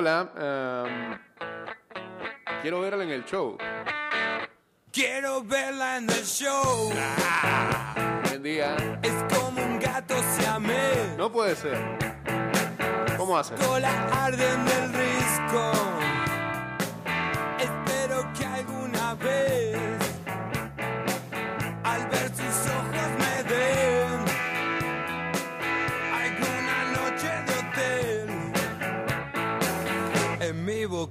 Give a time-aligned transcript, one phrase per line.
[0.00, 0.32] hola.
[0.34, 1.18] em,
[2.62, 3.58] quiero verla en el show.
[4.90, 6.90] Quiero verla en el show.
[8.28, 8.76] Buen día.
[9.02, 11.16] Es como un gato siamés.
[11.18, 11.78] No puede ser.
[13.18, 13.54] ¿Cómo hace?
[13.56, 16.19] Cola arde en el risco.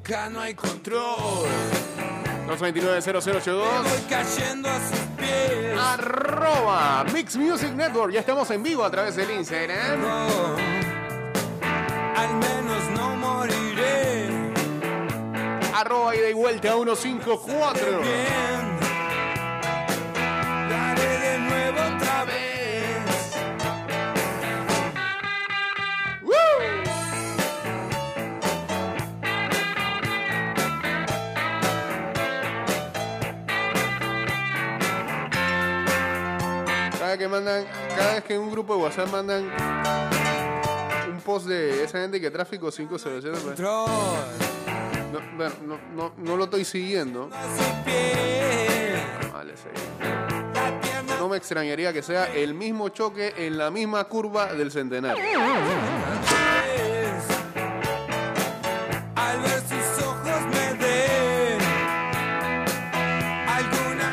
[0.09, 1.47] Boca no hay control.
[2.47, 3.83] 229-0082.
[3.83, 5.79] Voy cayendo a sus pies.
[5.79, 8.11] Arroba Mix Music Network.
[8.13, 10.01] Ya estamos en vivo a través del Instagram.
[10.01, 10.55] No,
[12.15, 14.29] al menos no moriré.
[15.75, 18.68] Arroba ida y vuelta 154.
[38.29, 39.49] Que en un grupo de WhatsApp mandan
[41.09, 43.87] un post de esa gente que tráfico 500, pues, no,
[45.35, 47.27] bueno, no, no, no lo estoy siguiendo.
[49.33, 49.69] Vale, sí.
[51.17, 55.23] No me extrañaría que sea el mismo choque en la misma curva del centenario.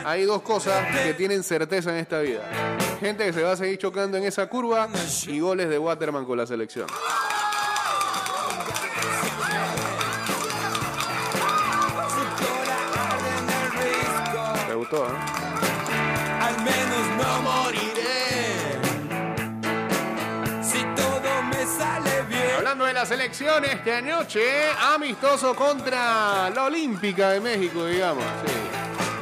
[0.06, 2.85] Hay dos cosas que tienen certeza en esta vida.
[3.00, 4.88] Gente que se va a seguir chocando en esa curva
[5.26, 6.86] y goles de Waterman con la selección.
[14.66, 15.10] ¿Te gustó, eh?
[16.40, 18.80] Al menos no moriré.
[20.62, 22.56] Si todo me sale bien.
[22.56, 28.24] Hablando de las elecciones esta noche, amistoso contra la Olímpica de México, digamos.
[28.46, 28.52] Sí.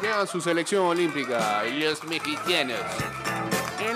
[0.00, 2.78] Llevan su selección olímpica y los mexicanos.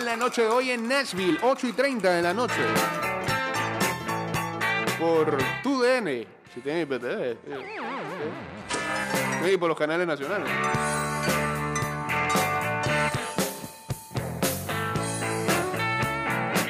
[0.09, 2.55] La noche de hoy en Nashville, 8 y 30 de la noche.
[4.99, 6.27] Por tu DN.
[6.55, 7.37] Si tienes IPTV.
[7.45, 7.53] sí.
[9.45, 10.49] Sí, Y por los canales nacionales.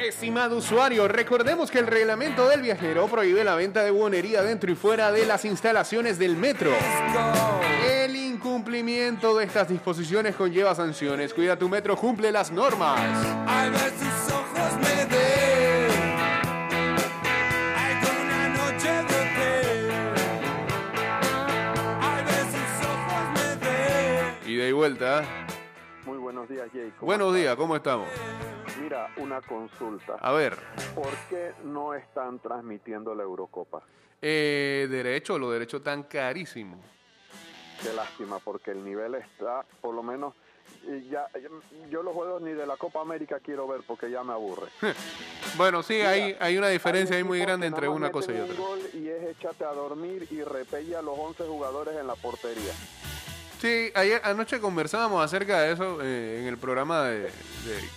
[0.05, 4.75] Estimado usuario, recordemos que el reglamento del viajero prohíbe la venta de buonería dentro y
[4.75, 6.71] fuera de las instalaciones del metro.
[8.49, 11.33] Incumplimiento de estas disposiciones conlleva sanciones.
[11.33, 12.97] Cuida tu metro, cumple las normas.
[13.45, 15.91] Al ver sus ojos me den
[17.75, 19.91] alguna noche de hotel.
[22.01, 25.21] Al ver sus ojos me den Y de vuelta.
[26.05, 26.93] Muy buenos días, Jay.
[26.97, 28.07] ¿Cómo Buenos días, ¿cómo estamos?
[28.81, 30.13] Mira, una consulta.
[30.21, 30.57] A ver,
[30.95, 33.81] ¿Por qué no están transmitiendo la Eurocopa?
[34.21, 36.79] eh, derecho, los derechos tan carísimos.
[37.83, 40.33] Qué lástima, porque el nivel está, por lo menos,
[41.09, 41.27] ya,
[41.89, 44.67] yo los juegos ni de la Copa América quiero ver porque ya me aburre.
[45.57, 48.55] Bueno, sí, hay, hay una diferencia ahí muy grande entre una cosa y otra.
[48.93, 52.71] y es échate a dormir y repelle a los 11 jugadores en la portería.
[53.59, 57.31] Sí, ayer anoche conversábamos acerca de eso eh, en el programa de, de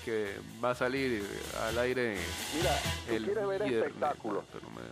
[0.04, 1.22] que va a salir
[1.68, 2.16] al aire
[2.56, 2.70] Mira,
[3.06, 4.44] tú el quieres ver viernes, espectáculo.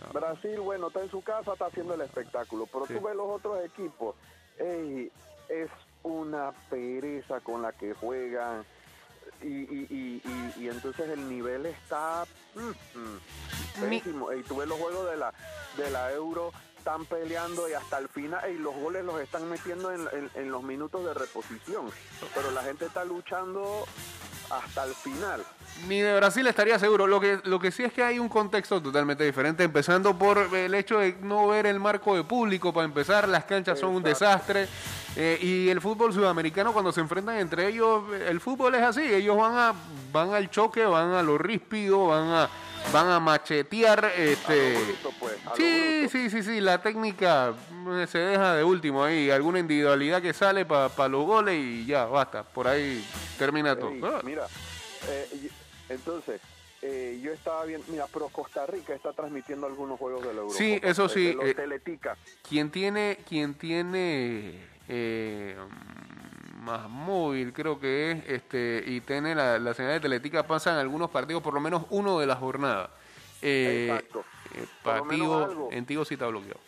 [0.07, 2.93] no Brasil, bueno, está en su casa, está haciendo el espectáculo, pero Sí.
[2.93, 4.15] tú ves los otros equipos,
[4.57, 5.11] ey,
[5.49, 5.69] es
[6.03, 8.63] una pereza con la que juegan
[9.41, 10.21] y, y,
[10.57, 12.25] y, entonces el nivel está
[12.55, 12.59] mm,
[12.99, 14.31] mm, pésimo.
[14.33, 15.33] Y tú ves los juegos de la,
[15.77, 19.91] de la Euro, están peleando y hasta el final, y los goles los están metiendo
[19.91, 21.89] en, en- en los minutos de reposición,
[22.33, 23.85] pero la gente está luchando
[24.51, 25.43] hasta el final.
[25.87, 27.07] Ni de Brasil estaría seguro.
[27.07, 30.75] Lo que, lo que sí es que hay un contexto totalmente diferente, empezando por el
[30.75, 32.73] hecho de no ver el marco de público.
[32.73, 34.67] Para empezar, las canchas son un desastre.
[35.15, 39.01] eh, y el fútbol sudamericano, cuando se enfrentan entre ellos, el fútbol es así.
[39.01, 39.73] Ellos van a
[40.11, 42.49] van al choque, van a lo ríspido, van a
[42.93, 44.11] van a machetear.
[44.17, 46.61] Este, A lo pues, a sí, sí, sí, sí.
[46.61, 47.53] La técnica
[47.89, 49.29] eh, se deja de último ahí.
[49.31, 52.43] Alguna individualidad que sale para los goles y ya, basta.
[52.43, 53.03] Por ahí
[53.37, 53.91] termina todo.
[53.91, 54.21] Ey, Ah.
[54.23, 54.47] mira,
[55.09, 55.49] eh,
[55.89, 56.41] entonces,
[56.81, 60.57] eh, yo estaba bien, mira, pero Costa Rica está transmitiendo algunos juegos de la Eurocopa.
[60.57, 62.17] Sí, eso sí, De los eh, Teletica.
[62.47, 65.55] Quien tiene, quien tiene eh,
[66.61, 71.09] más móvil, creo que es, este, y tiene la, la señal de Teletica, pasan algunos
[71.09, 72.91] partidos, por lo menos uno de la jornada.
[73.41, 74.23] Eh, Exacto.
[74.55, 75.69] Eh, partido algo.
[75.71, 76.59] en Tigo sí está bloqueado.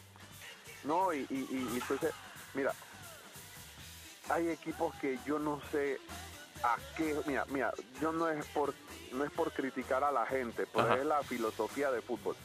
[0.83, 2.11] No, y, y, y- entonces,
[2.53, 2.73] mira,
[4.29, 5.99] hay equipos que yo no sé
[6.63, 8.73] a qué, mira, mira, yo no es por
[9.11, 10.97] no es por criticar a la gente, pero Ajá.
[10.97, 12.35] es la filosofía de fútbol.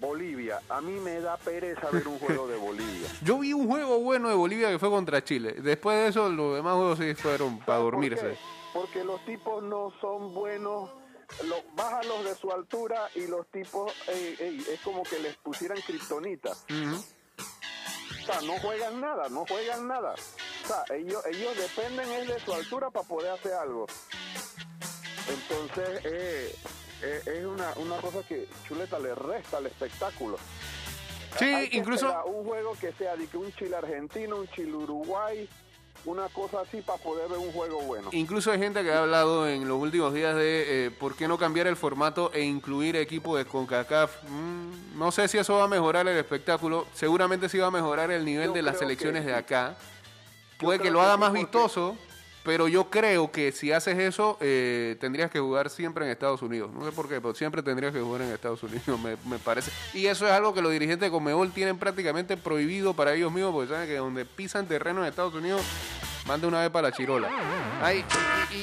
[0.00, 0.60] Bolivia.
[0.68, 3.08] A mí me da pereza ver un juego de Bolivia.
[3.22, 5.54] Yo vi un juego bueno de Bolivia que fue contra Chile.
[5.54, 8.38] Después de eso, los demás juegos sí fueron para ¿Por dormirse.
[8.72, 10.88] Porque los tipos no son buenos.
[11.44, 15.78] Los, bájalos de su altura y los tipos ey, ey, es como que les pusieran
[15.82, 16.52] kriptonita.
[16.52, 16.96] Ujú.
[18.22, 20.14] O sea, no juegan nada, no juegan nada.
[20.64, 23.86] O sea, ellos, ellos dependen es de su altura para poder hacer algo.
[25.28, 26.54] Entonces, eh,
[27.02, 30.36] eh, es una, una cosa que Chuleta le resta al espectáculo.
[31.38, 32.24] Sí, Hay incluso.
[32.24, 35.48] un juego que sea de que un Chile argentino, un Chile Uruguay,
[36.08, 38.08] una cosa así para poder ver un juego bueno.
[38.12, 41.36] Incluso hay gente que ha hablado en los últimos días de eh, por qué no
[41.36, 44.24] cambiar el formato e incluir equipos de CONCACAF.
[44.28, 46.86] Mm, no sé si eso va a mejorar el espectáculo.
[46.94, 49.76] Seguramente sí va a mejorar el nivel Yo de las selecciones que de acá.
[50.58, 51.96] Puede que lo haga más vistoso,
[52.44, 56.70] pero yo creo que si haces eso, eh, tendrías que jugar siempre en Estados Unidos.
[56.72, 59.70] No sé por qué, pero siempre tendrías que jugar en Estados Unidos, me, me parece.
[59.92, 63.52] Y eso es algo que los dirigentes de Conmebol tienen prácticamente prohibido para ellos mismos,
[63.52, 65.62] porque saben que donde pisan terreno en Estados Unidos,
[66.28, 67.30] manda una vez para la chirola.
[67.82, 68.04] Ay,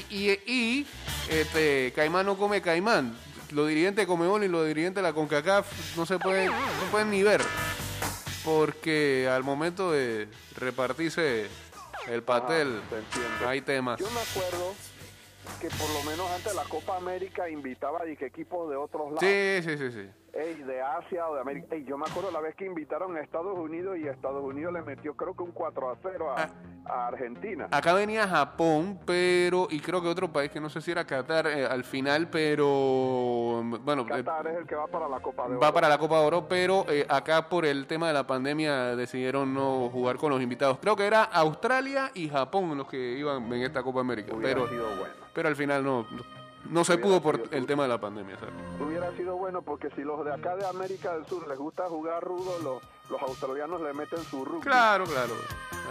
[0.09, 0.87] y, y,
[1.29, 3.15] este, Caimán no come Caimán.
[3.51, 7.09] Los dirigentes de Conmebol y los dirigentes de la CONCACAF no se pueden, no pueden
[7.09, 7.41] ni ver.
[8.43, 11.47] Porque al momento de repartirse
[12.07, 13.47] el pastel, Ah, te entiendo.
[13.49, 13.99] hay temas.
[13.99, 14.73] Yo me acuerdo
[15.61, 19.19] que por lo menos antes la Copa América invitaba a equipos de otros lados.
[19.21, 20.09] Sí, sí, sí, sí.
[20.33, 21.67] Ey, de Asia o de América.
[21.75, 24.81] Ey, yo me acuerdo la vez que invitaron a Estados Unidos y Estados Unidos le
[24.81, 26.49] metió creo que un 4 a 0 a, Ah.
[26.87, 27.69] a Argentina.
[27.71, 31.47] Acá venía Japón, pero, y creo que otro país que no sé si era Qatar
[31.47, 35.55] eh, al final, pero, bueno, eh, Qatar es el que va para la Copa de
[35.55, 35.73] va Oro.
[35.73, 39.53] para la Copa de Oro, pero eh, acá por el tema de la pandemia decidieron
[39.53, 40.77] no jugar con los invitados.
[40.79, 44.67] Creo que era Australia y Japón los que iban en esta Copa América, Hubiera pero,
[44.69, 45.13] sido bueno.
[45.35, 46.07] Pero al final no,
[46.69, 47.65] no se pudo por el tú.
[47.67, 48.37] tema de la pandemia.
[48.39, 48.53] ¿sabes?
[48.79, 52.23] Hubiera sido bueno porque si los de acá de América del Sur les gusta jugar
[52.23, 54.61] rudo, los, los australianos le meten su rugby.
[54.61, 55.33] Claro, claro.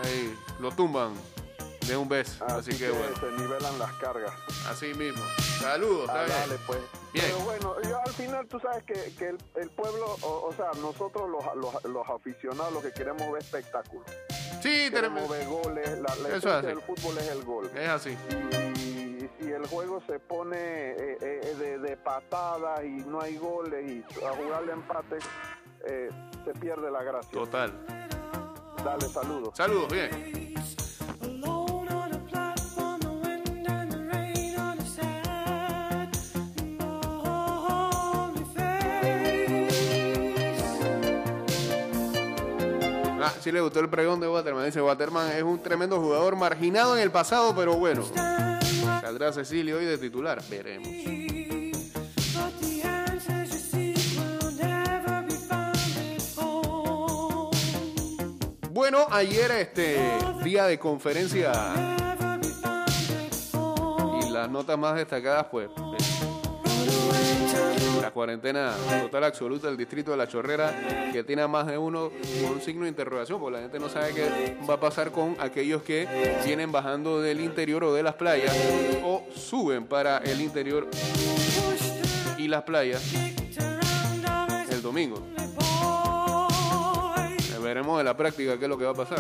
[0.03, 1.13] Ahí lo tumban
[1.87, 2.45] de un beso.
[2.45, 4.33] Así, Así, que, que, bueno, se nivelan las cargas.
[4.69, 5.23] así mismo.
[5.61, 6.79] Saludos, Ah, dale, pues.
[7.13, 7.27] Bien.
[7.27, 10.71] Pero bueno, yo al final tú sabes que, que el, el pueblo, o, o sea,
[10.81, 14.05] nosotros los, los, los aficionados lo que queremos ver espectáculo.
[14.63, 16.67] Sí, Queremos tenemos- ver goles, la, la Eso hace.
[16.69, 17.71] del fútbol es el gol.
[17.75, 18.11] es así.
[18.77, 23.89] Y si el juego se pone eh, eh, de, de patadas y no hay goles
[23.91, 25.19] y a jugar de empate,
[25.87, 26.09] eh,
[26.45, 27.31] se pierde la gracia.
[27.31, 27.73] Total.
[28.83, 29.51] Dale, saludos.
[29.57, 30.55] Saludos, bien.
[43.45, 44.65] Sí le gustó el pregón de Waterman.
[44.65, 48.03] Dice, Waterman es un tremendo jugador marginado en el pasado, pero bueno.
[49.03, 50.43] Saldrá Cecilio hoy de titular.
[50.49, 50.89] Veremos.
[58.71, 60.01] Bueno, ayer este
[60.43, 61.53] día de conferencia
[64.23, 65.69] y las notas más destacadas, pues,
[68.05, 72.11] la cuarentena total absoluta del distrito de La Chorrera, que tiene a más de uno
[72.43, 75.37] con un signo de interrogación, porque la gente no sabe qué va a pasar con
[75.41, 76.07] aquellos que
[76.45, 78.55] vienen bajando del interior o de las playas
[79.03, 80.87] o suben para el interior
[82.37, 83.03] y las playas
[84.71, 85.23] el domingo.
[87.63, 89.19] Veremos en la práctica qué es lo que va a pasar.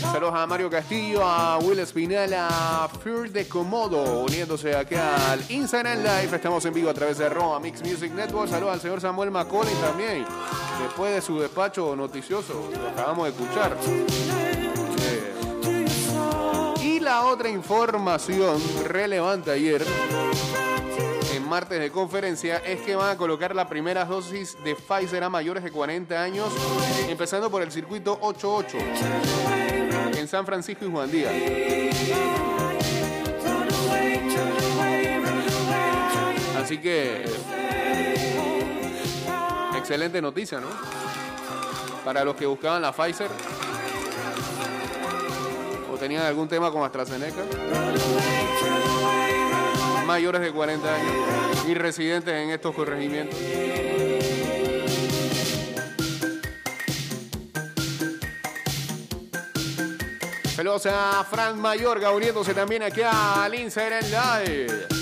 [0.00, 5.98] Saludos a Mario Castillo, a Will Espinal, a Fear de Comodo, uniéndose aquí al Instagram
[5.98, 6.36] Live.
[6.36, 8.48] Estamos en vivo a través de Roma Mix Music Network.
[8.48, 10.24] Saludos al señor Samuel Macaulay también,
[10.82, 13.76] después de su despacho noticioso, lo acabamos de escuchar.
[16.82, 19.84] Y la otra información relevante ayer,
[21.34, 25.28] en martes de conferencia, es que van a colocar la primera dosis de Pfizer a
[25.28, 26.48] mayores de 40 años,
[27.08, 29.59] empezando por el circuito 88 en
[30.30, 31.32] San Francisco y Juan Díaz.
[36.56, 37.24] Así que
[39.76, 40.68] excelente noticia, ¿no?
[42.04, 43.28] Para los que buscaban la Pfizer
[45.92, 47.42] o tenían algún tema con AstraZeneca,
[50.06, 51.12] mayores de 40 años
[51.66, 53.36] y residentes en estos corregimientos.
[60.60, 64.99] Saludos a Frank Mayorga uniéndose también aquí al Instagram Live.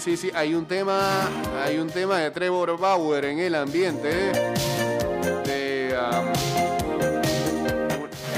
[0.00, 1.28] Sí, sí, hay un tema,
[1.62, 4.08] hay un tema de Trevor Bauer en el ambiente.
[5.44, 6.32] De, um,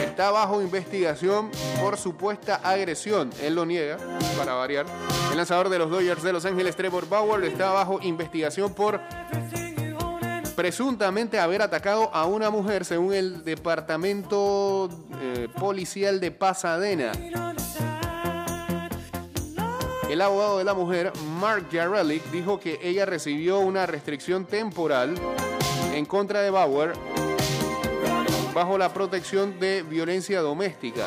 [0.03, 1.51] está bajo investigación
[1.81, 3.31] por supuesta agresión.
[3.41, 3.97] Él lo niega,
[4.37, 4.87] para variar.
[5.31, 9.01] El lanzador de los Dodgers de Los Ángeles, Trevor Bauer, está bajo investigación por
[10.57, 14.91] presuntamente haber atacado a una mujer, según el departamento
[15.21, 17.13] eh, policial de Pasadena.
[20.13, 25.15] El abogado de la mujer, Mark Jarelic, dijo que ella recibió una restricción temporal
[25.95, 26.93] en contra de Bauer
[28.53, 31.07] bajo la protección de violencia doméstica.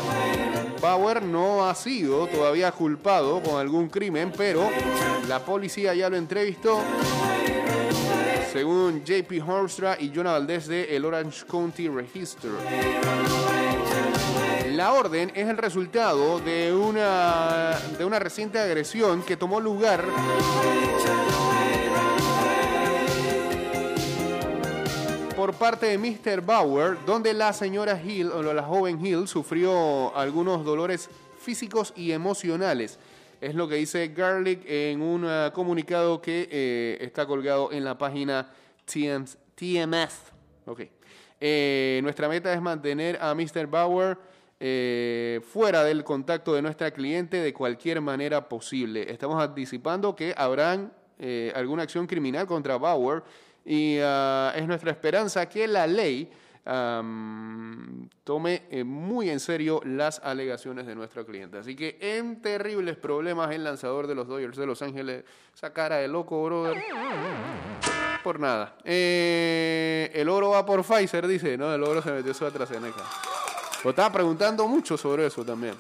[0.82, 4.72] Bauer no ha sido todavía culpado con algún crimen, pero
[5.28, 6.82] la policía ya lo entrevistó.
[8.52, 12.50] Según JP Hornstra y Jonah Valdez de el Orange County Register.
[14.76, 20.04] La orden es el resultado de una, de una reciente agresión que tomó lugar
[25.34, 26.42] por parte de Mr.
[26.42, 33.00] Bauer, donde la señora Hill, o la joven Hill, sufrió algunos dolores físicos y emocionales.
[33.40, 37.98] Es lo que dice Garlic en un ah, comunicado que eh, está colgado en la
[37.98, 38.52] página
[38.84, 39.38] TMS.
[39.56, 40.34] TMS.
[40.66, 40.82] Ok.
[41.40, 43.68] Eh, nuestra meta es mantener a Mr.
[43.68, 49.12] Bauer eh, fuera del contacto de nuestra cliente de cualquier manera posible.
[49.12, 53.24] Estamos anticipando que habrán eh, alguna acción criminal contra Bauer
[53.66, 56.32] y ah, es nuestra esperanza que la ley
[58.24, 61.60] tome eh, muy en serio las alegaciones de nuestra cliente.
[61.60, 65.98] Así que en terribles problemas el lanzador de los Dodgers de Los Ángeles, esa cara
[65.98, 66.82] de loco, brother.
[68.24, 68.78] Por nada.
[68.84, 71.56] Eh, el oro va por Pfizer, dice.
[71.56, 73.04] No, el oro se metió su AstraZeneca.
[73.86, 75.76] Lo estaba preguntando mucho sobre eso también.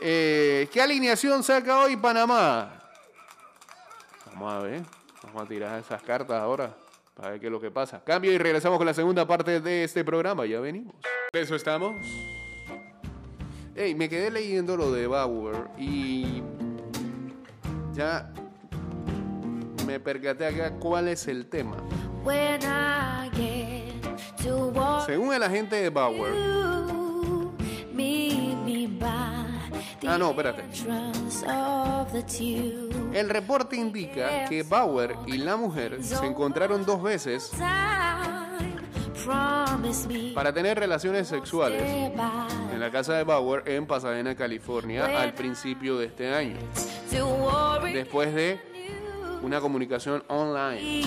[0.00, 2.80] Eh, ¿Qué alineación saca hoy Panamá?
[4.26, 4.82] Vamos a ver.
[5.22, 6.74] Vamos a tirar esas cartas ahora
[7.14, 8.02] para ver qué es lo que pasa.
[8.02, 10.46] Cambio y regresamos con la segunda parte de este programa.
[10.46, 10.96] Ya venimos.
[11.32, 11.94] De eso estamos.
[13.76, 16.42] Hey, me quedé leyendo lo de Bauer y
[17.92, 18.32] ya
[19.86, 21.76] me percaté acá cuál es el tema.
[22.24, 26.32] When I get to walk Según el agente de Bauer,
[30.06, 30.64] Ah, no, espérate.
[33.14, 37.50] el reporte indica que Bauer y la mujer se encontraron dos veces
[40.34, 41.80] para tener relaciones sexuales
[42.72, 46.56] en la casa de Bauer en Pasadena, California, al principio de este año,
[47.92, 48.60] después de
[49.42, 51.02] una comunicación online.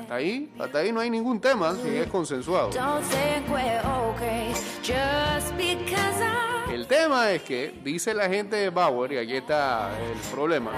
[0.00, 2.70] Hasta ahí, hasta ahí no hay ningún tema, si es consensuado.
[6.72, 10.70] El tema es que, dice la gente de Bauer, y aquí está el problema,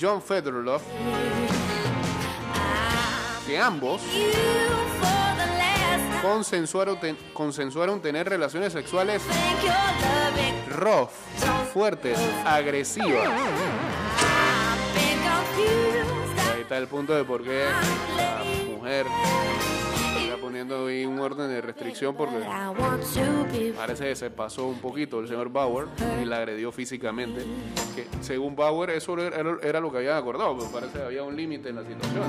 [0.00, 0.82] John Federloff,
[3.46, 4.02] que ambos
[6.22, 9.22] consensuaron, ten- consensuaron tener relaciones sexuales
[10.76, 11.10] rough,
[11.72, 13.28] fuertes, agresivas.
[16.66, 17.62] Está el punto de por qué
[18.16, 18.42] la
[18.74, 19.06] mujer
[20.20, 22.44] está poniendo ahí un orden de restricción porque
[23.76, 25.86] parece que se pasó un poquito el señor Bauer
[26.20, 27.44] y la agredió físicamente.
[27.94, 31.68] Que según Bauer eso era, lo que habían acordado, pero parece que había un límite
[31.68, 32.24] en la situación.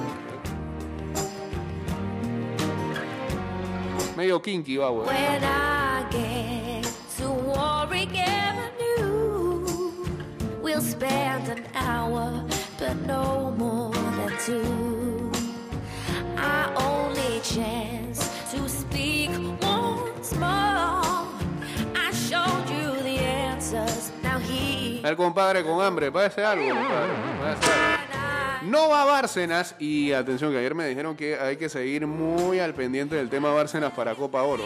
[4.16, 5.08] Medio kinky Bauer.
[10.80, 12.46] spend an hour,
[12.80, 13.97] but no more
[14.48, 15.32] than two.
[16.38, 19.30] Our only chance to speak
[19.62, 21.28] once more.
[21.96, 24.12] I showed you the answers.
[24.24, 27.98] Now he El compadre con hambre, parece algo, compadre, parece algo.
[28.64, 32.74] No va Bárcenas y atención que ayer me dijeron que hay que seguir muy al
[32.74, 34.66] pendiente del tema Bárcenas para Copa Oro.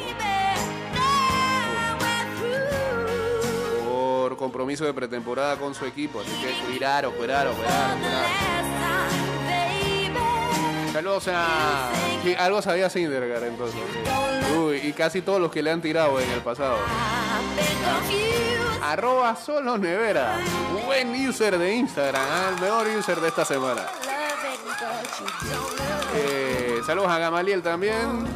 [3.88, 8.51] Por compromiso de pretemporada con su equipo, así que cuidado, cuidado, cuidado, cuidado.
[10.94, 11.90] Saludos a...
[12.40, 13.80] Algo sabía Sindergaard entonces.
[14.58, 16.78] Uy, y casi todos los que le han tirado en el pasado.
[18.84, 20.40] Arroba solo nevera.
[20.86, 22.52] Buen user de Instagram, ¿ah?
[22.54, 23.84] el mejor user de esta semana.
[26.16, 28.28] Eh, saludos a Gamaliel también.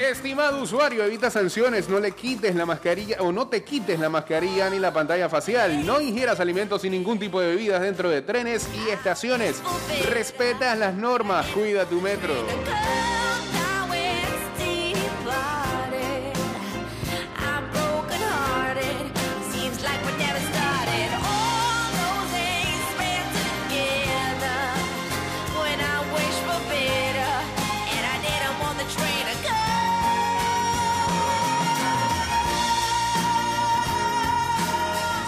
[0.00, 4.70] Estimado usuario, evita sanciones, no le quites la mascarilla o no te quites la mascarilla
[4.70, 5.84] ni la pantalla facial.
[5.84, 9.62] No ingieras alimentos y ningún tipo de bebidas dentro de trenes y estaciones.
[10.10, 12.34] Respeta las normas, cuida tu metro.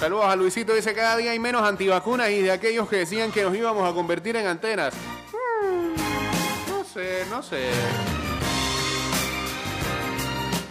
[0.01, 3.43] Saludos a Luisito, dice cada día hay menos antivacunas y de aquellos que decían que
[3.43, 4.95] nos íbamos a convertir en antenas.
[5.33, 7.71] Hmm, no sé, no sé.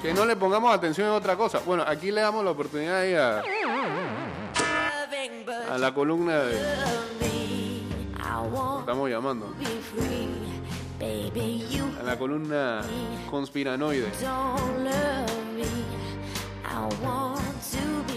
[0.02, 1.60] Que no le pongamos atención a otra cosa.
[1.66, 3.44] Bueno, aquí le damos la oportunidad ahí a,
[5.74, 6.62] a la columna de...
[8.80, 9.54] Estamos llamando.
[12.00, 12.82] A la columna
[13.30, 14.08] conspiranoide.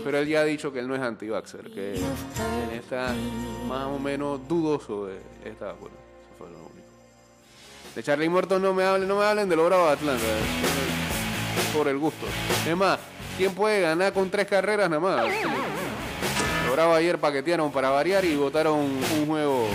[0.05, 2.03] Pero él ya ha dicho que él no es anti-vaxxer, que él
[2.75, 3.15] está
[3.69, 5.93] más o menos dudoso de esta vacuna.
[6.23, 6.89] Eso fue lo único.
[7.95, 10.25] De Charlie Muerto no me hablen, no me hablen de lo bravo de Atlanta.
[10.25, 11.73] eh.
[11.77, 12.27] Por el gusto.
[12.67, 12.99] Es más,
[13.37, 15.27] ¿quién puede ganar con tres carreras nada más?
[16.67, 19.67] Los bravos ayer paquetearon para variar y votaron un juego.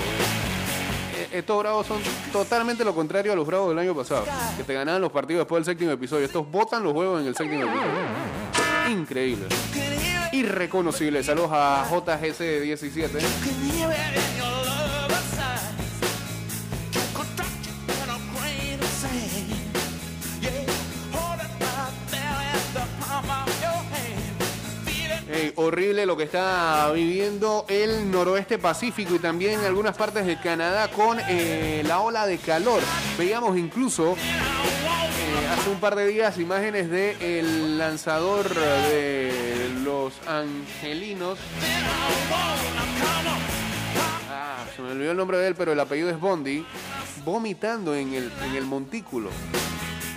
[1.17, 1.99] Eh, Estos bravos son
[2.33, 4.25] totalmente lo contrario a los bravos del año pasado,
[4.57, 6.25] que te ganaban los partidos después del séptimo episodio.
[6.25, 7.91] Estos votan los juegos en el séptimo episodio.
[8.89, 9.45] Increíble.
[10.35, 11.23] Irreconocible.
[11.23, 14.34] Saludos a JGC17.
[25.65, 31.19] Horrible lo que está viviendo el noroeste pacífico y también algunas partes de Canadá con
[31.27, 32.81] eh, la ola de calor.
[33.17, 41.39] Veíamos incluso eh, hace un par de días imágenes del el lanzador de los angelinos.
[44.29, 46.65] Ah, se me olvidó el nombre de él, pero el apellido es Bondi.
[47.23, 49.29] Vomitando en el, en el montículo.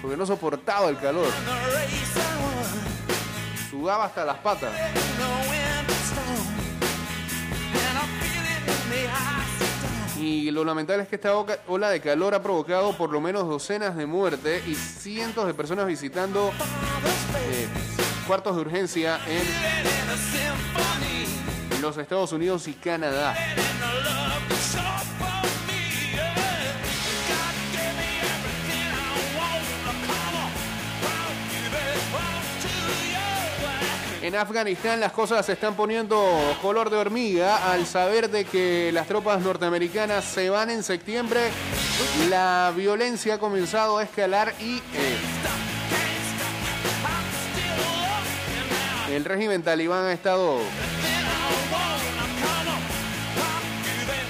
[0.03, 1.29] Porque no soportaba el calor.
[3.71, 4.73] Sudaba hasta las patas.
[10.21, 13.95] Y lo lamentable es que esta ola de calor ha provocado por lo menos docenas
[13.97, 17.69] de muertes y cientos de personas visitando eh,
[18.27, 19.43] cuartos de urgencia en
[21.81, 23.37] los Estados Unidos y Canadá.
[34.29, 36.23] En Afganistán las cosas se están poniendo
[36.61, 41.49] color de hormiga al saber de que las tropas norteamericanas se van en septiembre.
[42.29, 45.17] La violencia ha comenzado a escalar y eh,
[49.15, 50.59] el régimen talibán ha estado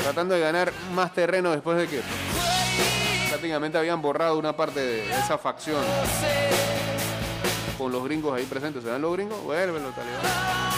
[0.05, 2.03] tratando de ganar más terreno después de que
[3.31, 5.83] prácticamente habían borrado una parte de esa facción
[7.79, 8.83] con los gringos ahí presentes.
[8.83, 9.43] ¿Se dan los gringos?
[9.45, 10.78] Vuelven los talibanes.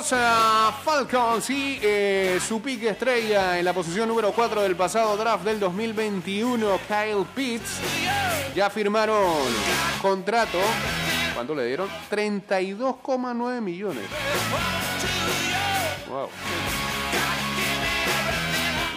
[0.00, 0.14] Los
[0.82, 5.60] Falcons y eh, su pique estrella en la posición número 4 del pasado draft del
[5.60, 7.80] 2021, Kyle Pitts,
[8.54, 9.30] ya firmaron
[10.00, 10.56] contrato.
[11.34, 11.86] ¿Cuánto le dieron?
[12.10, 14.04] 32,9 millones.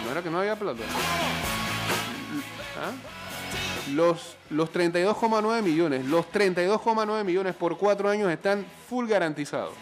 [0.06, 0.84] No era que no había plata.
[2.80, 2.92] ¿Ah?
[3.92, 9.74] Los, los 32,9 millones, los 32,9 millones por cuatro años están full garantizados.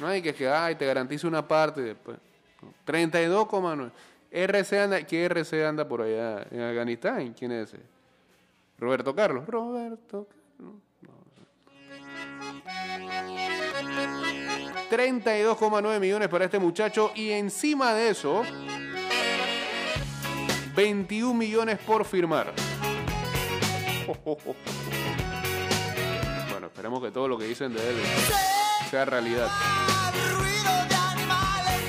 [0.00, 2.18] No hay que que ay, te garantizo una parte después.
[2.62, 2.72] No.
[2.86, 3.90] 32,9.
[4.30, 7.32] RC anda, ¿qué RC anda por allá en Afganistán?
[7.38, 7.82] ¿Quién es ese?
[8.78, 9.46] Roberto Carlos.
[9.46, 10.74] Roberto Carlos.
[11.00, 11.14] No.
[14.90, 18.42] 32,9 millones para este muchacho y encima de eso
[20.74, 22.52] 21 millones por firmar.
[26.50, 27.96] Bueno, esperemos que todo lo que dicen de él
[28.90, 29.48] sea realidad.
[30.32, 31.84] Ruido de animales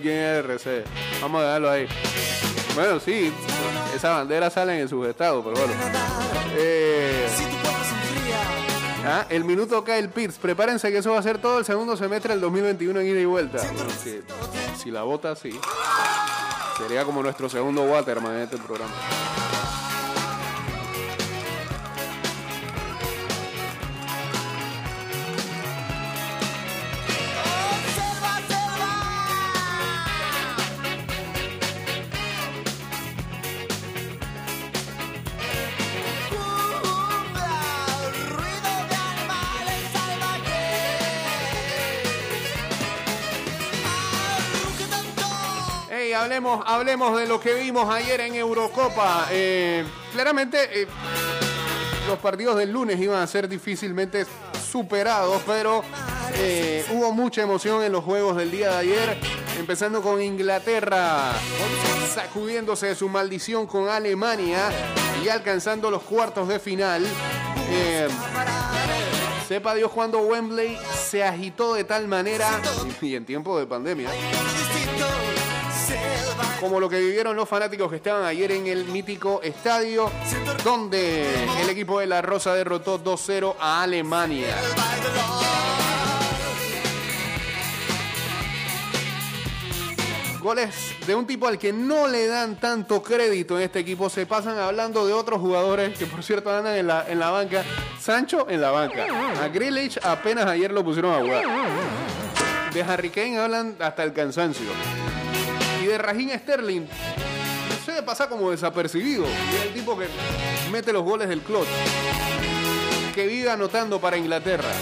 [0.00, 0.84] quién es RC.
[1.20, 1.86] Vamos a dejarlo ahí.
[2.74, 3.32] Bueno, sí,
[3.94, 5.74] esa bandera sale en el sujetado, pero bueno.
[6.56, 7.28] Eh,
[9.04, 10.38] ah, el minuto Kyle Pitts.
[10.38, 13.24] Prepárense que eso va a ser todo el segundo semestre del 2021 en ida y
[13.24, 13.58] vuelta.
[13.58, 14.20] Bueno, si,
[14.82, 15.58] si la bota, sí.
[16.78, 18.92] Sería como nuestro segundo Waterman en este programa.
[46.66, 49.28] Hablemos, de lo que vimos ayer en Eurocopa.
[49.30, 50.86] Eh, claramente, eh,
[52.08, 54.26] los partidos del lunes iban a ser difícilmente
[54.70, 55.82] superados, pero
[56.34, 59.20] eh, hubo mucha emoción en los juegos del día de ayer.
[59.58, 61.32] Empezando con Inglaterra,
[62.12, 64.70] sacudiéndose de su maldición con Alemania
[65.24, 67.06] y alcanzando los cuartos de final.
[69.46, 72.60] Sepa Dios cuando Wembley se agitó de tal manera,
[73.00, 74.10] y en tiempo de pandemia.
[76.60, 80.10] Como lo que vivieron los fanáticos que estaban ayer en el mítico estadio,
[80.62, 81.26] donde
[81.60, 84.54] el equipo de la Rosa derrotó 2-0 a Alemania.
[90.40, 94.10] Goles de un tipo al que no le dan tanto crédito en este equipo.
[94.10, 97.64] Se pasan hablando de otros jugadores que, por cierto, andan en la, en la banca.
[97.98, 99.06] Sancho en la banca.
[99.42, 101.44] A Grealish apenas ayer lo pusieron a jugar.
[102.74, 104.68] De Harry Kane hablan hasta el cansancio.
[105.94, 106.88] De Raheem Sterling,
[107.86, 109.24] sé, pasa como desapercibido.
[109.52, 110.08] Y el tipo que
[110.72, 111.64] mete los goles del club.
[113.14, 114.72] Que vive anotando para Inglaterra.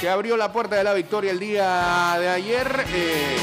[0.00, 2.86] Que abrió la puerta de la victoria el día de ayer.
[2.94, 3.36] eh,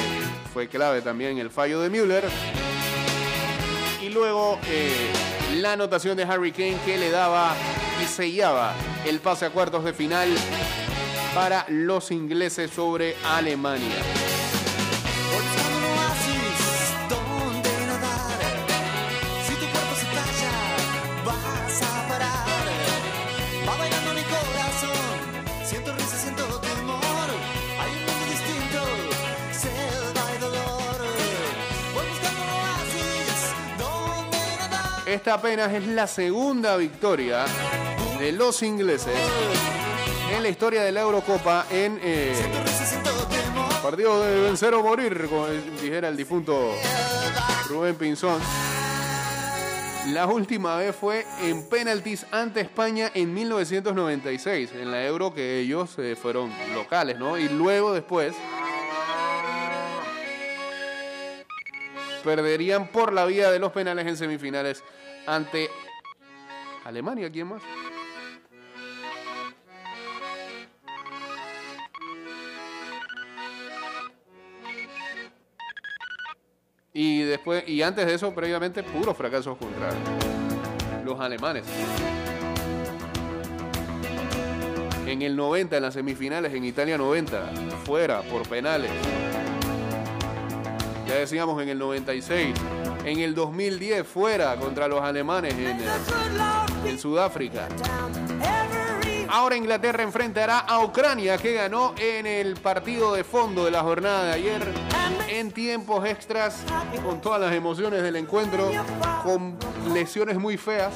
[0.52, 2.24] fue clave también el fallo de Müller.
[4.02, 5.12] Y luego eh,
[5.58, 7.54] la anotación de Harry Kane que le daba
[8.02, 8.74] y sellaba
[9.06, 10.30] el pase a cuartos de final
[11.36, 14.35] para los ingleses sobre Alemania.
[35.16, 37.46] Esta apenas es la segunda victoria
[38.20, 39.16] de los ingleses
[40.30, 42.36] en la historia de la Eurocopa en eh,
[43.82, 46.76] partido de vencer o morir, como dijera el difunto
[47.70, 48.42] Rubén Pinzón.
[50.08, 55.98] La última vez fue en penaltis ante España en 1996, en la Euro que ellos
[55.98, 57.38] eh, fueron locales, ¿no?
[57.38, 58.36] Y luego después
[62.22, 64.84] perderían por la vía de los penales en semifinales
[65.28, 65.70] ante
[66.84, 67.62] Alemania, ¿quién más?
[76.98, 79.90] Y después, y antes de eso, previamente, puros fracasos contra
[81.04, 81.66] los alemanes.
[85.06, 87.52] En el 90, en las semifinales, en Italia 90,
[87.84, 88.92] fuera por penales.
[91.16, 92.54] Ya decíamos en el 96.
[93.06, 95.80] En el 2010, fuera contra los alemanes en,
[96.86, 97.70] en Sudáfrica.
[99.30, 104.26] Ahora Inglaterra enfrentará a Ucrania que ganó en el partido de fondo de la jornada
[104.26, 104.62] de ayer
[105.30, 106.58] en tiempos extras
[107.02, 108.70] con todas las emociones del encuentro,
[109.24, 109.58] con
[109.94, 110.92] lesiones muy feas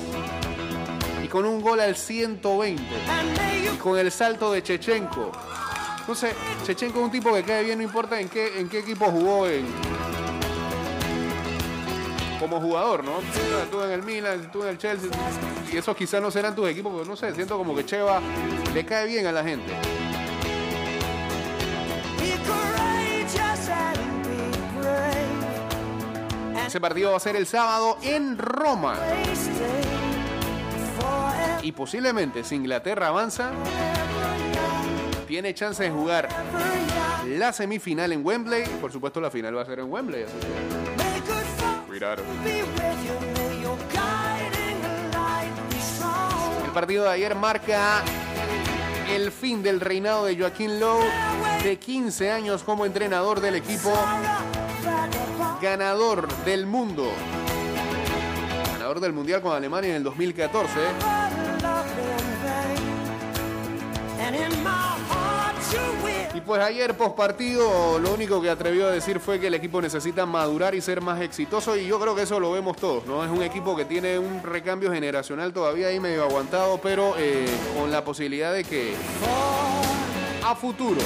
[1.23, 2.83] y con un gol al 120
[3.73, 5.31] y con el salto de Chechenko.
[6.01, 6.33] Entonces,
[6.65, 9.47] Chechenko es un tipo que cae bien, no importa en qué, en qué equipo jugó
[9.47, 9.67] en,
[12.39, 13.19] como jugador, ¿no?
[13.61, 15.09] Estuvo en el Milan, estuvo en el Chelsea,
[15.71, 18.21] y esos quizás no serán tus equipos, pero no sé, siento como que Cheva
[18.73, 19.71] le cae bien a la gente.
[26.65, 28.95] Ese partido va a ser el sábado en Roma.
[31.63, 33.51] Y posiblemente, si Inglaterra avanza,
[35.27, 36.29] tiene chance de jugar
[37.25, 38.65] la semifinal en Wembley.
[38.81, 40.23] Por supuesto, la final va a ser en Wembley.
[40.23, 40.78] así que
[46.65, 48.01] El partido de ayer marca
[49.11, 51.03] el fin del reinado de Joaquín Lowe,
[51.61, 53.91] de 15 años como entrenador del equipo,
[55.61, 57.11] ganador del mundo.
[58.71, 61.18] Ganador del Mundial con Alemania en el 2014.
[66.39, 69.81] Tipo pues ayer post partido lo único que atrevió a decir fue que el equipo
[69.81, 73.25] necesita madurar y ser más exitoso y yo creo que eso lo vemos todos, ¿no?
[73.25, 77.45] Es un equipo que tiene un recambio generacional todavía ahí medio aguantado, pero eh,
[77.77, 78.93] con la posibilidad de que
[80.41, 81.01] a futuro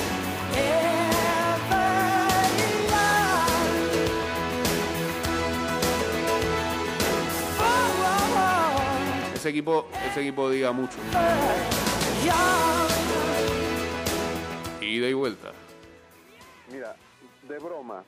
[9.34, 10.98] ese equipo, ese equipo diga mucho.
[15.04, 15.52] Ida y vuelta.
[16.72, 16.96] Mira,
[17.50, 18.06] de broma,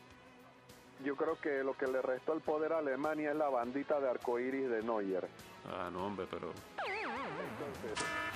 [1.04, 4.10] yo creo que lo que le restó el poder a Alemania es la bandita de
[4.10, 5.28] arcoíris de Neuer.
[5.70, 6.54] Ah, no, hombre, pero.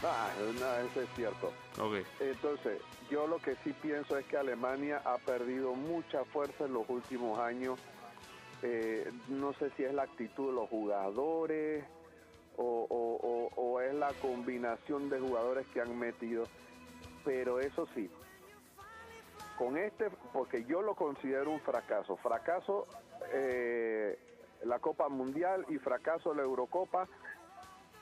[0.03, 1.53] Ah, no, eso es cierto.
[1.79, 2.05] Ok.
[2.19, 6.89] Entonces, yo lo que sí pienso es que Alemania ha perdido mucha fuerza en los
[6.89, 7.79] últimos años.
[8.61, 11.85] Eh, no sé si es la actitud de los jugadores
[12.57, 16.45] o, o- o- o es la combinación de jugadores que han metido.
[17.23, 18.09] Pero eso sí,
[19.59, 22.15] con este, porque yo lo considero un fracaso.
[22.15, 22.87] Fracaso
[23.33, 24.17] eh,
[24.63, 27.09] la Copa Mundial y fracaso la Eurocopa.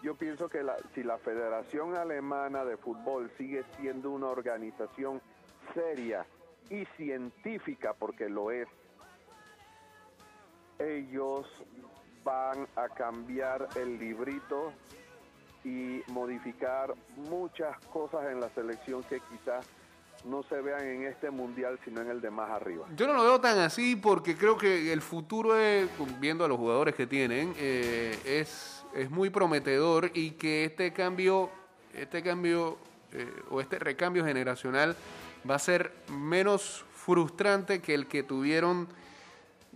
[0.04, 5.20] Yo pienso que si la Federación Alemana de Fútbol sigue siendo una organización
[5.74, 6.28] seria
[6.70, 8.68] y científica, porque lo es,
[10.78, 11.48] ellos
[12.24, 14.74] van a cambiar el librito
[15.64, 19.68] y modificar muchas cosas en la selección que quizás
[20.26, 22.86] no se vean en este mundial, sino en el de más arriba.
[22.96, 25.56] Yo no lo veo tan así porque creo que el futuro,
[26.20, 31.50] viendo a los jugadores que tienen, eh, es, es muy prometedor y que este cambio,
[31.94, 32.78] este cambio
[33.14, 34.96] eh, o este recambio generacional
[35.50, 38.88] va a ser menos frustrante que el que tuvieron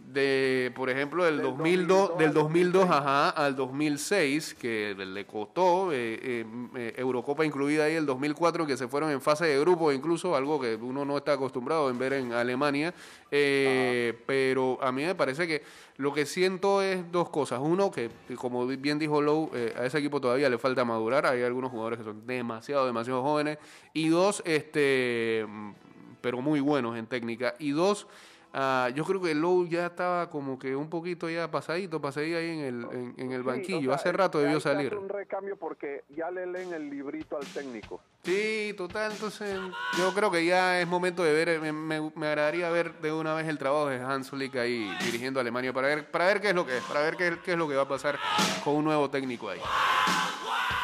[0.07, 5.25] de, por ejemplo, del Del 2002, 2002 del al 2002 ajá, al 2006, que le
[5.25, 9.59] costó eh, eh, eh, Eurocopa incluida ahí el 2004, que se fueron en fase de
[9.59, 12.93] grupo, incluso algo que uno no está acostumbrado en ver en Alemania.
[13.31, 15.63] Eh, Pero a mí me parece que
[15.97, 17.59] lo que siento es dos cosas.
[17.61, 21.25] Uno, que como bien dijo Lowe, eh, a ese equipo todavía le falta madurar.
[21.25, 23.59] Hay algunos jugadores que son demasiado, demasiado jóvenes.
[23.93, 25.71] Y dos, este, mm,
[26.19, 27.53] pero muy buenos en técnica.
[27.59, 28.07] Y dos,
[28.53, 32.49] Ah, yo creo que Lowe ya estaba como que un poquito ya pasadito, pasadito ahí
[32.49, 33.79] en el, en, en el Sí, banquillo.
[33.91, 34.93] o sea, Hace rato debió salir.
[34.93, 38.01] un recambio porque ya le leen el librito al técnico.
[38.25, 39.13] Sí, total.
[39.13, 39.57] Entonces,
[39.97, 41.47] yo creo que ya es momento de ver.
[41.49, 44.91] eh, Me, me- me agradaría ver de una vez el trabajo de Hans Flick ahí
[45.05, 47.37] dirigiendo a Alemania para ver, para ver qué es lo que es, para ver qué,
[47.45, 48.19] qué es lo que va a pasar
[48.65, 49.61] con un nuevo técnico ahí.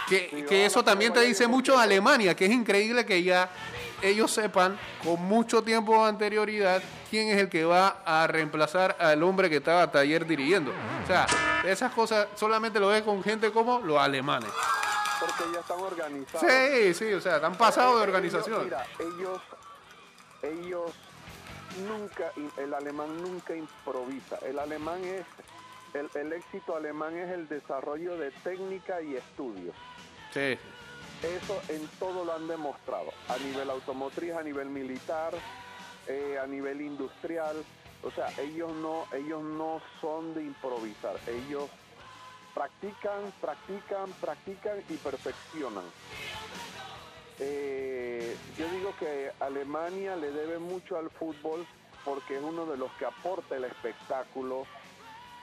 [0.07, 3.49] Que, que eso también te dice mucho de Alemania, que es increíble que ya
[4.01, 9.21] ellos sepan con mucho tiempo de anterioridad quién es el que va a reemplazar al
[9.23, 10.71] hombre que estaba ayer dirigiendo.
[11.03, 11.25] O sea,
[11.65, 14.49] esas cosas solamente lo ves con gente como los alemanes.
[15.19, 16.47] Porque ya están organizados.
[16.47, 18.63] Sí, sí, o sea, están pasados de Ellos- organización.
[18.65, 19.41] Mira, ellos,
[20.43, 20.91] ellos
[21.87, 24.37] nunca, el alemán nunca improvisa.
[24.45, 25.25] El alemán es,
[25.93, 29.75] el, el éxito alemán es el desarrollo de técnica y estudios.
[30.33, 30.57] Sí.
[31.23, 35.33] Eso en todo lo han demostrado, a nivel automotriz, a nivel militar,
[36.07, 37.63] eh, a nivel industrial.
[38.03, 41.69] O sea, ellos no, ellos no son de improvisar, ellos
[42.53, 45.85] practican, practican, practican y perfeccionan.
[47.39, 51.65] Eh, yo digo que Alemania le debe mucho al fútbol
[52.03, 54.65] porque es uno de los que aporta el espectáculo,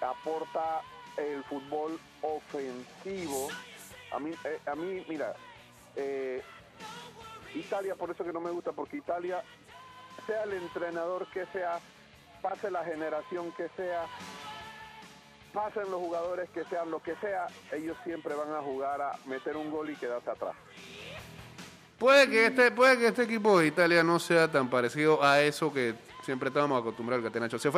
[0.01, 0.83] aporta
[1.17, 3.49] el fútbol ofensivo.
[4.13, 5.35] A mí, eh, a mí mira,
[5.97, 6.43] eh,
[7.55, 9.43] Italia por eso que no me gusta, porque Italia,
[10.27, 11.81] sea el entrenador que sea,
[12.43, 14.07] pase la generación que sea,
[15.53, 19.57] pasen los jugadores que sean lo que sea, ellos siempre van a jugar a meter
[19.57, 20.55] un gol y quedarse atrás.
[21.99, 25.73] Puede que este, puede que este equipo de Italia no sea tan parecido a eso
[25.73, 27.59] que siempre estábamos acostumbrados al Catenacho.
[27.59, 27.73] Se fue